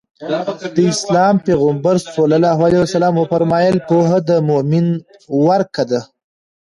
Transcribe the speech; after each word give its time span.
د 0.75 0.77
اسلام 0.93 1.35
پيغمبر 1.45 1.95
ص 2.91 2.95
وفرمايل 3.19 3.77
پوهه 3.89 4.17
د 4.29 4.31
مؤمن 4.49 4.87
ورکه 5.47 5.83
ده. 5.91 6.01